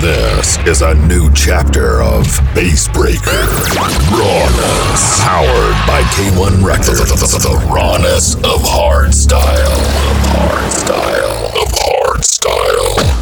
This 0.00 0.58
is 0.58 0.80
a 0.80 0.94
new 0.94 1.28
chapter 1.32 2.00
of 2.00 2.24
Bassbreaker. 2.54 3.42
Rawness. 4.12 5.20
Powered 5.24 5.74
by 5.88 6.02
K1 6.14 6.64
Recordz. 6.64 7.32
The 7.42 7.66
rawness 7.68 8.36
of 8.36 8.62
hardstyle. 8.62 9.66
Of 10.06 10.18
hardstyle. 10.38 11.46
Of 11.62 11.68
hardstyle. 11.72 13.08
You 13.08 13.17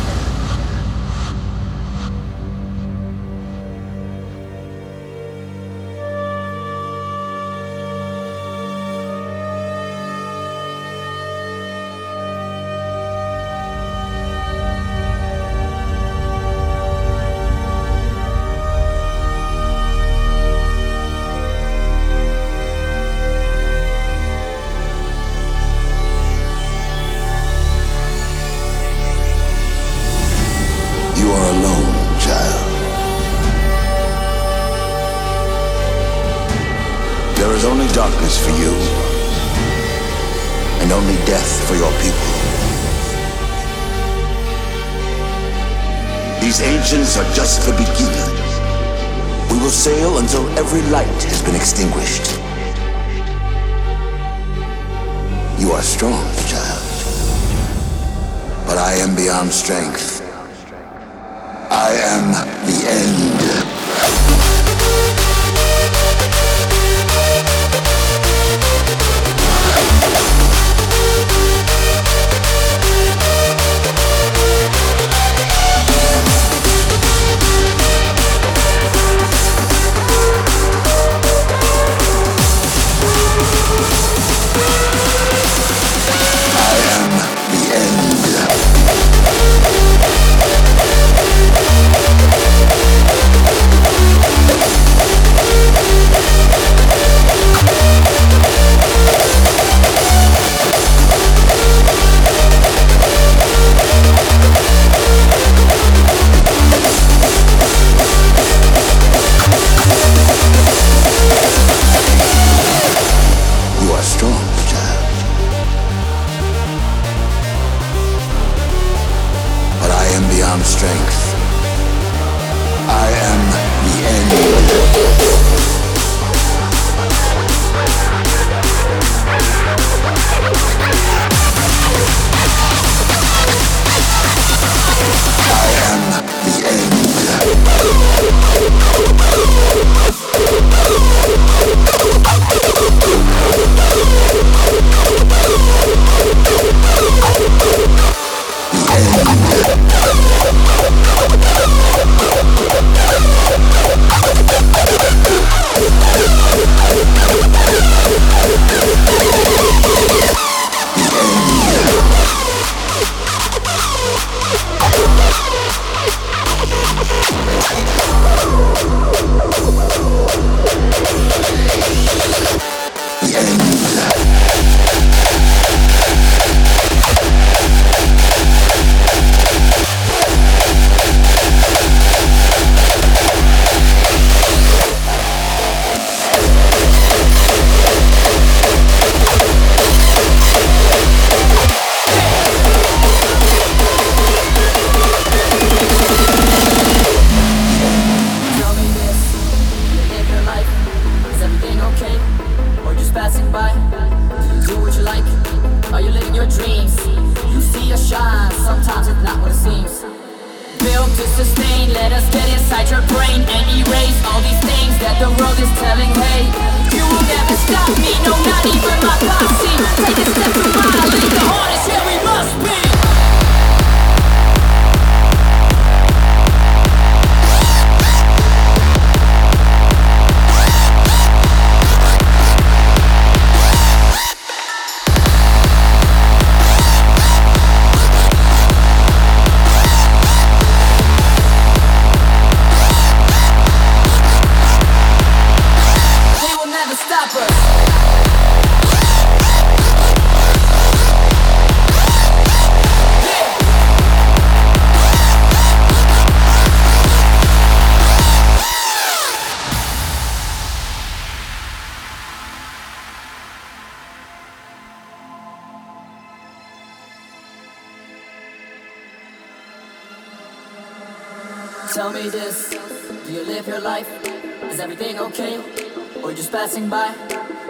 passing 276.67 276.91
by? 276.91 277.15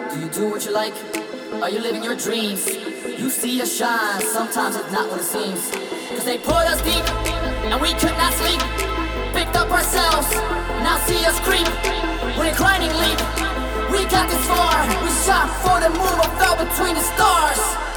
Do 0.09 0.19
you 0.19 0.27
do 0.29 0.49
what 0.49 0.65
you 0.65 0.71
like? 0.71 0.95
Are 1.61 1.69
you 1.69 1.79
living 1.79 2.03
your 2.03 2.15
dreams? 2.15 2.65
You 3.21 3.29
see 3.29 3.61
a 3.61 3.65
shine, 3.67 4.21
sometimes 4.21 4.75
it's 4.75 4.91
not 4.91 5.07
what 5.11 5.19
it 5.19 5.23
seems. 5.23 5.69
Cause 6.09 6.25
they 6.25 6.39
put 6.39 6.65
us 6.65 6.81
deep, 6.81 7.05
and 7.69 7.79
we 7.79 7.93
could 8.01 8.17
not 8.17 8.33
sleep. 8.33 8.59
picked 9.37 9.55
up 9.55 9.69
ourselves. 9.69 10.33
Now 10.81 10.97
see 11.05 11.21
us 11.29 11.37
creep. 11.45 11.69
We're 12.41 12.57
grinding 12.57 12.89
leap. 12.97 13.21
We 13.93 14.01
got 14.09 14.25
this 14.33 14.43
far. 14.49 14.73
We 15.05 15.13
shot 15.21 15.45
for 15.61 15.77
the 15.77 15.93
moon, 15.93 16.17
fell 16.41 16.57
between 16.57 16.95
the 16.97 17.05
stars. 17.13 17.96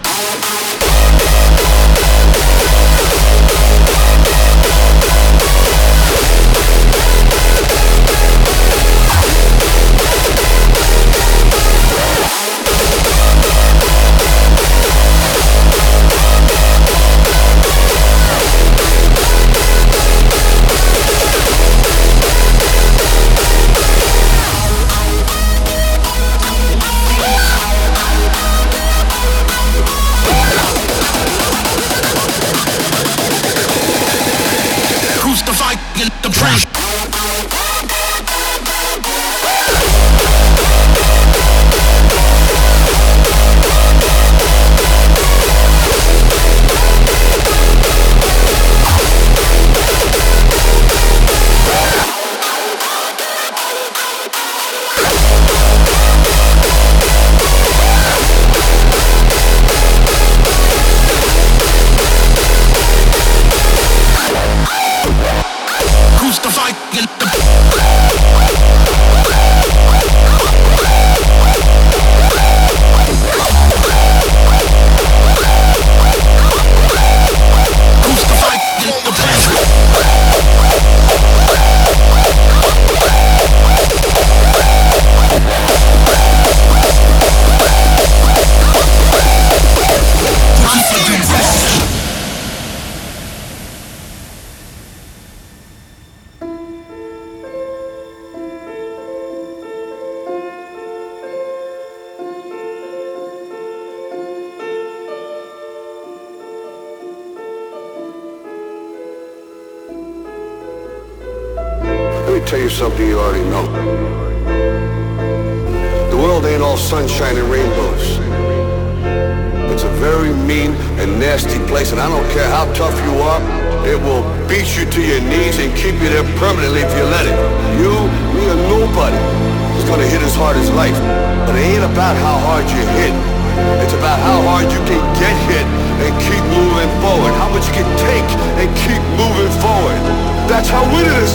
win 141.01 141.09
it 141.09 141.21
this. 141.21 141.33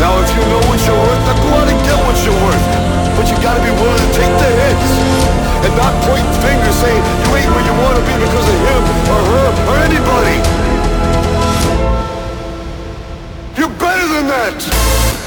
Now, 0.00 0.18
if 0.20 0.28
you 0.34 0.42
know 0.50 0.62
what 0.68 0.80
you're 0.84 0.98
worth, 0.98 1.22
then 1.24 1.36
go 1.40 1.48
out 1.56 1.68
and 1.68 1.80
get 1.86 1.98
what 2.04 2.16
you're 2.24 2.40
worth. 2.44 2.66
But 3.16 3.24
you 3.30 3.36
gotta 3.40 3.62
be 3.62 3.70
willing 3.70 4.02
to 4.02 4.10
take 4.12 4.34
the 4.40 4.50
hits 4.60 4.92
and 5.64 5.72
not 5.76 5.92
point 6.04 6.26
fingers 6.42 6.76
saying 6.82 7.02
you 7.22 7.30
ain't 7.36 7.50
where 7.54 7.64
you 7.64 7.74
wanna 7.80 8.02
be 8.02 8.14
because 8.24 8.46
of 8.48 8.58
him 8.66 8.82
or 9.12 9.20
her 9.30 9.48
or 9.70 9.76
anybody. 9.88 10.36
You're 13.56 13.74
better 13.78 14.06
than 14.08 14.26
that! 14.28 15.21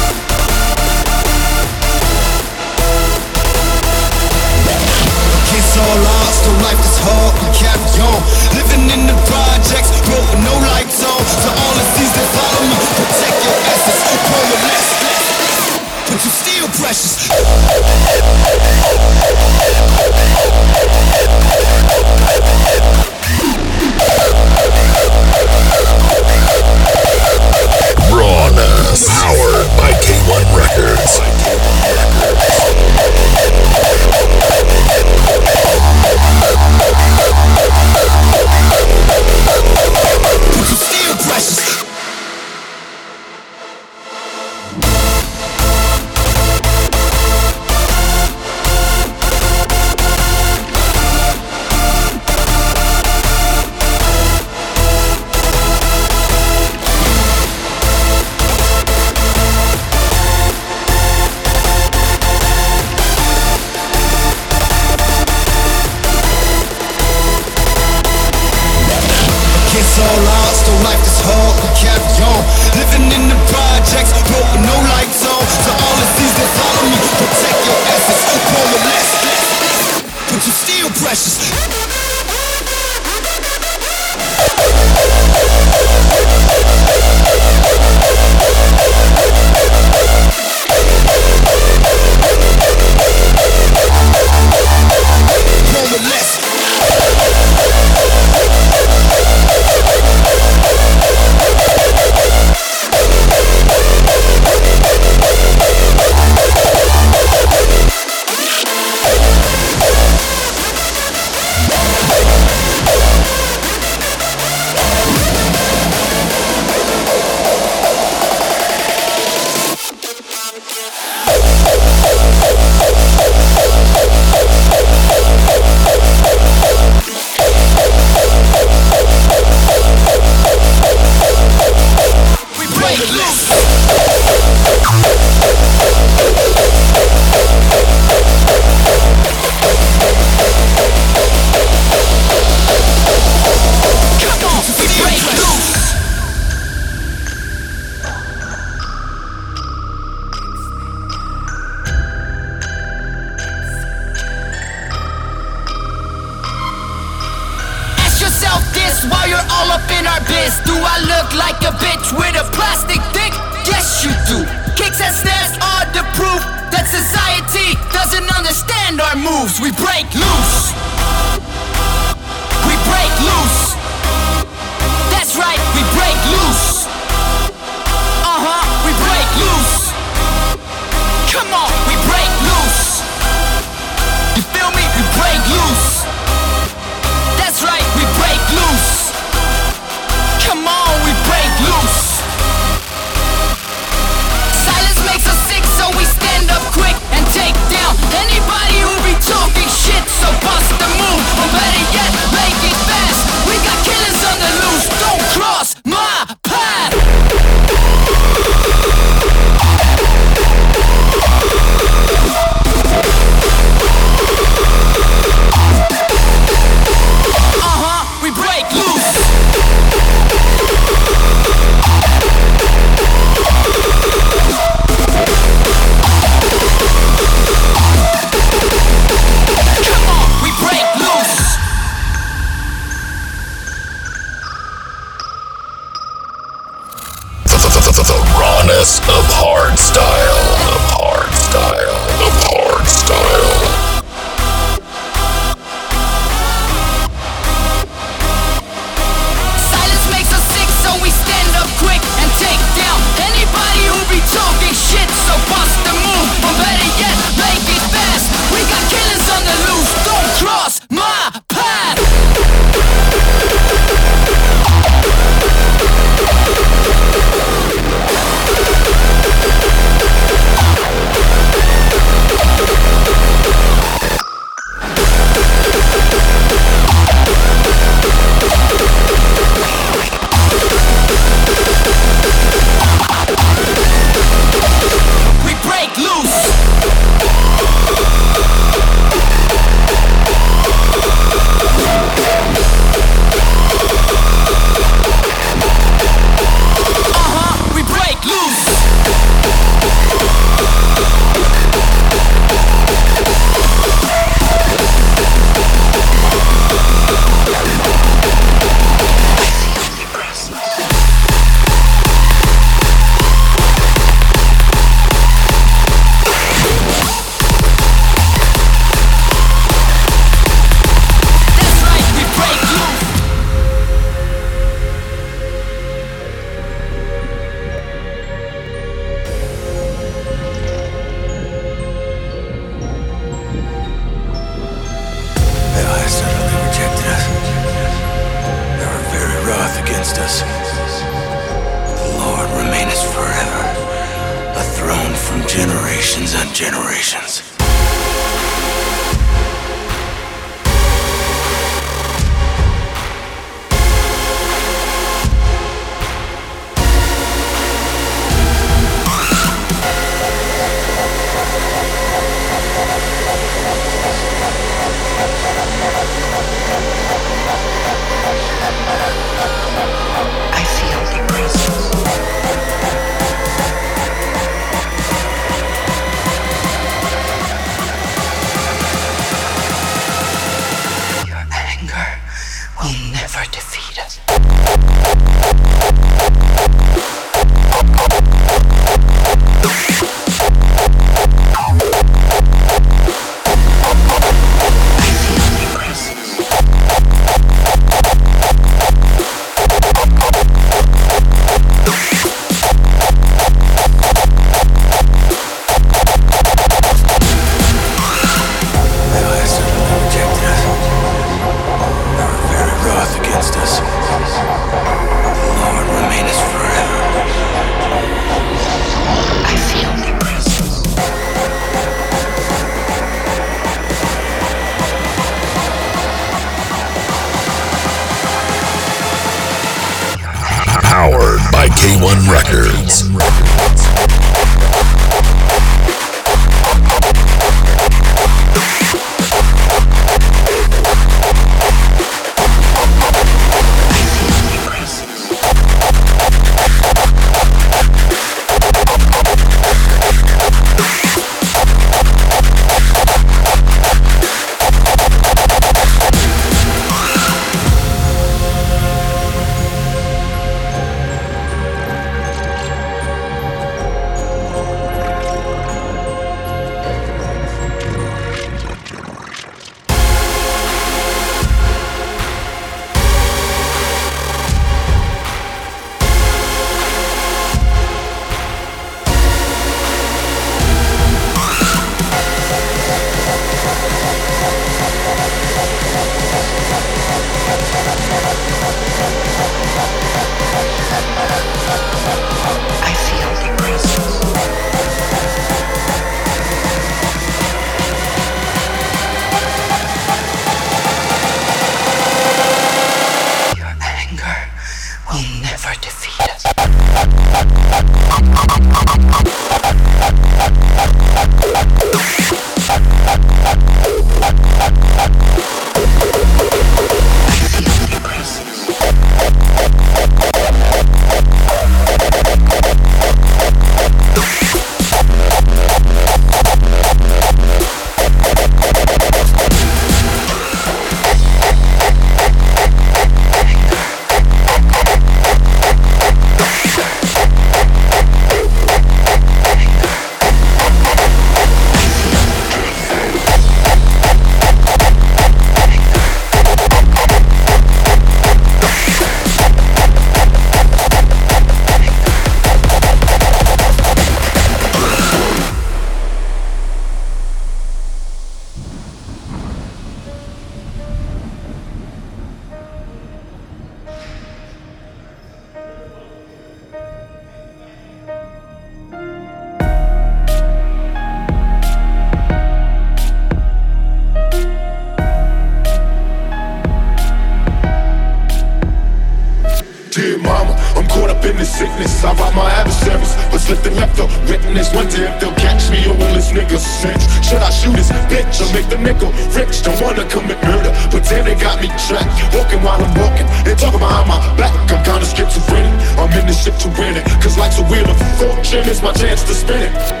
my 582.35 582.49
adversaries. 582.51 583.15
What's 583.31 583.49
lifting 583.49 583.75
left 583.75 583.95
the 583.97 584.07
Witness, 584.27 584.73
wonder 584.73 585.03
if 585.03 585.19
they'll 585.19 585.35
catch 585.35 585.69
me 585.71 585.83
or 585.87 585.95
will 585.95 586.13
this 586.13 586.31
nigga 586.31 586.59
snitch? 586.59 587.03
Should 587.25 587.41
I 587.41 587.49
shoot 587.49 587.75
this 587.75 587.91
bitch 588.07 588.39
or 588.39 588.47
make 588.53 588.69
the 588.69 588.77
nickel 588.77 589.11
rich? 589.35 589.63
Don't 589.63 589.79
wanna 589.81 590.05
commit 590.05 590.41
murder, 590.43 590.71
but 590.91 591.03
damn 591.03 591.25
they 591.25 591.35
got 591.35 591.61
me 591.61 591.67
trapped. 591.87 592.11
Walking 592.35 592.61
while 592.63 592.79
I'm 592.79 592.93
walking, 592.95 593.27
they 593.43 593.55
talking 593.55 593.79
behind 593.79 594.07
my 594.07 594.19
back. 594.37 594.53
I'm 594.71 594.83
kinda 594.83 595.05
schizophrenic, 595.05 595.73
I'm 595.97 596.11
in 596.19 596.27
this 596.27 596.43
shit 596.43 596.57
to 596.59 596.69
win 596.79 596.95
it. 596.95 597.05
Cause 597.21 597.37
life's 597.37 597.59
a 597.59 597.63
wheel 597.63 597.87
of 597.89 597.97
fortune, 598.19 598.67
it's 598.69 598.81
my 598.81 598.93
chance 598.93 599.23
to 599.23 599.33
spin 599.33 599.61
it. 599.63 600.00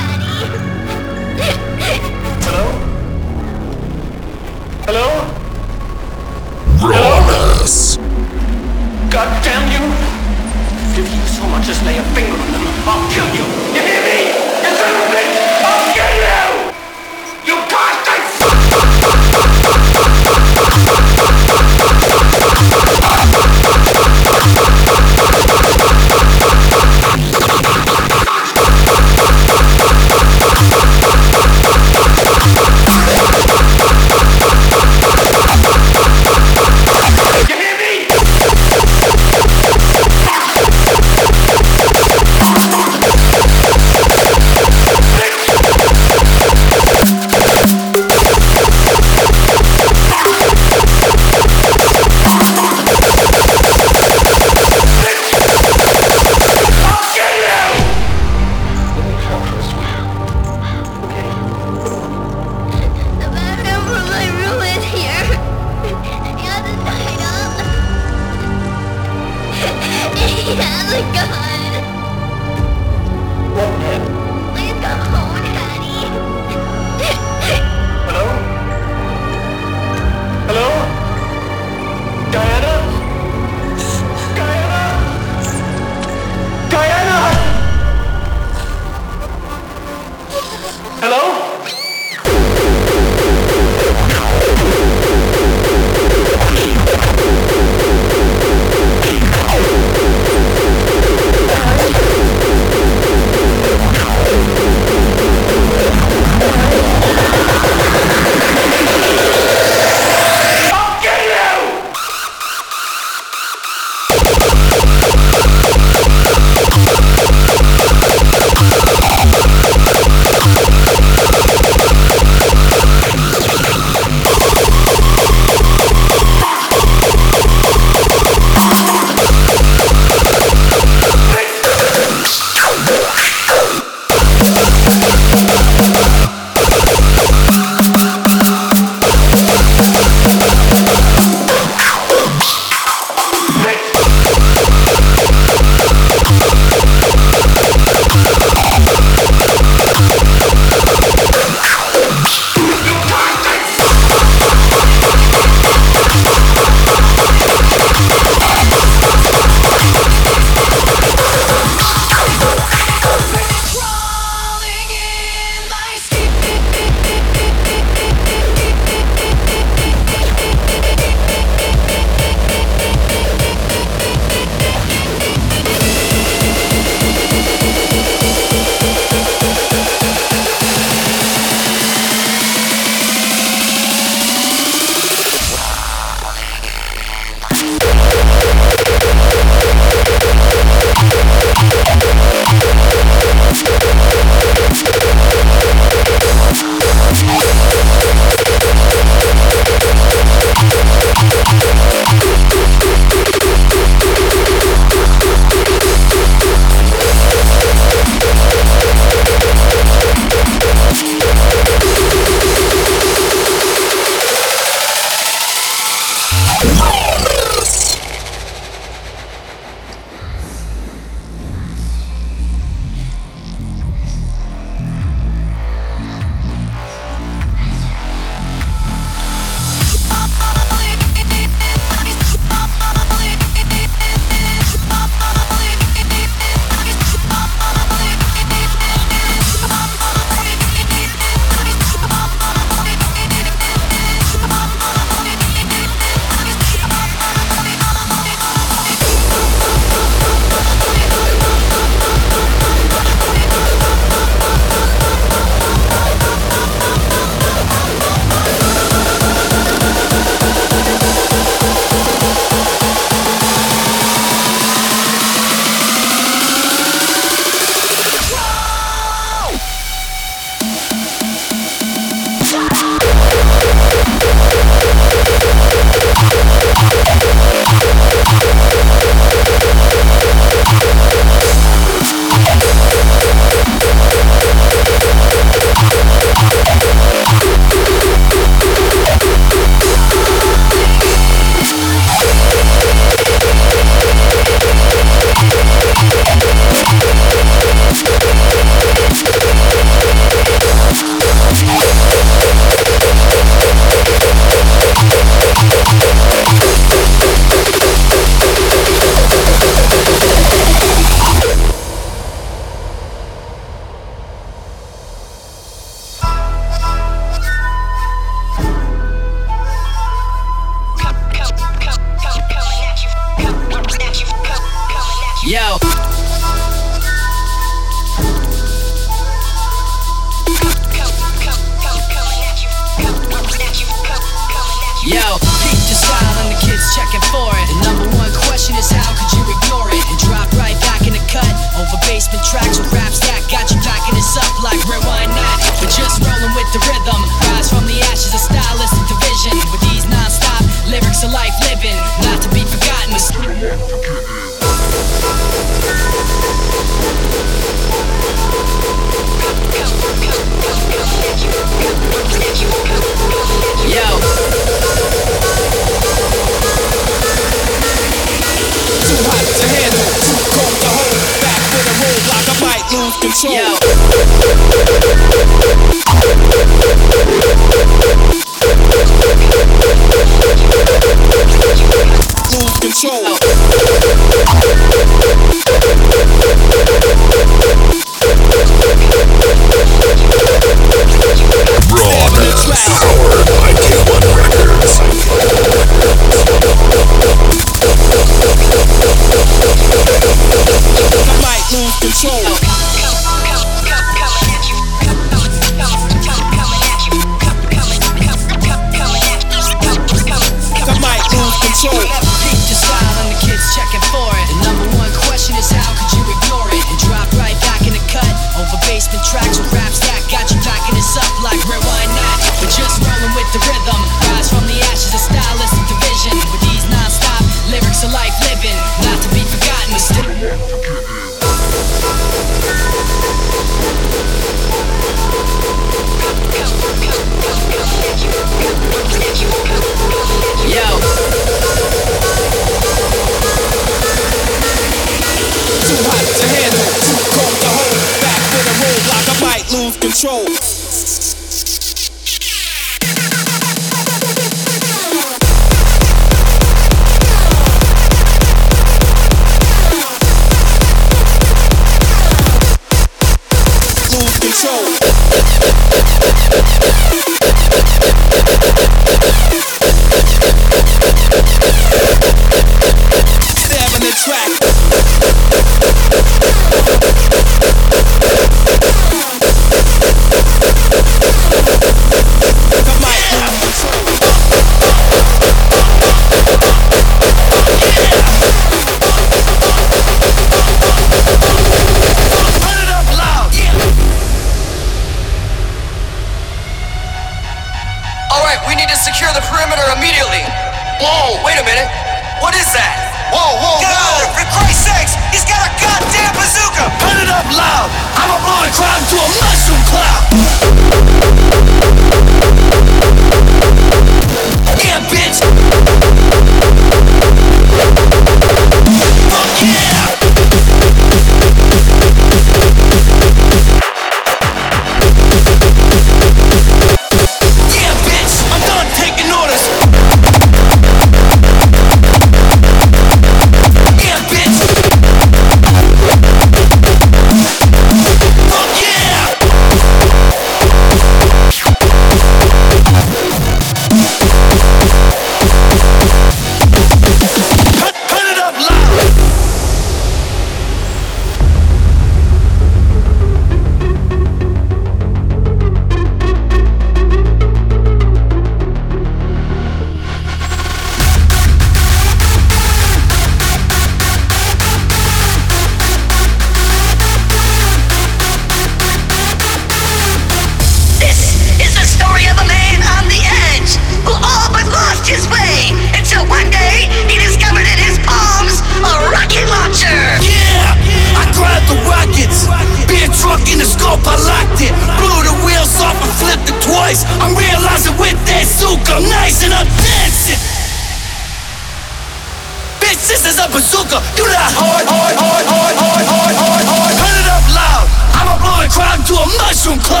bazooka 593.51 593.99
do 594.15 594.23
that 594.31 594.51
hard, 594.55 594.87
hard, 594.87 595.15
hard, 595.19 595.45
hard, 595.45 595.75
hard, 595.75 596.05
hard, 596.07 596.35
hard, 596.39 596.63
hard. 596.71 596.93
Turn 596.95 597.15
it 597.19 597.27
up 597.27 597.45
loud. 597.51 597.87
I'ma 598.15 598.35
blow 598.39 598.57
the 598.63 598.69
crowd 598.71 598.99
into 599.03 599.15
a 599.19 599.27
mushroom 599.43 599.79
cloud. 599.83 600.00